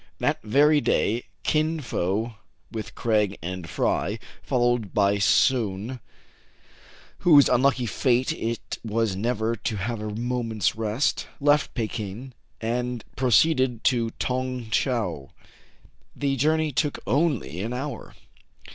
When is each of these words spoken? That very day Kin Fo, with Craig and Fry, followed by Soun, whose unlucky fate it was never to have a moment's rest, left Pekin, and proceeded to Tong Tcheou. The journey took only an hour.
That 0.17 0.41
very 0.41 0.81
day 0.81 1.25
Kin 1.43 1.79
Fo, 1.79 2.33
with 2.71 2.95
Craig 2.95 3.37
and 3.43 3.69
Fry, 3.69 4.17
followed 4.41 4.95
by 4.95 5.19
Soun, 5.19 5.99
whose 7.19 7.47
unlucky 7.47 7.85
fate 7.85 8.31
it 8.33 8.79
was 8.83 9.15
never 9.15 9.55
to 9.57 9.75
have 9.75 10.01
a 10.01 10.09
moment's 10.15 10.75
rest, 10.75 11.27
left 11.39 11.75
Pekin, 11.75 12.33
and 12.59 13.03
proceeded 13.15 13.83
to 13.83 14.09
Tong 14.17 14.71
Tcheou. 14.71 15.29
The 16.15 16.35
journey 16.35 16.71
took 16.71 16.97
only 17.05 17.61
an 17.61 17.71
hour. 17.71 18.15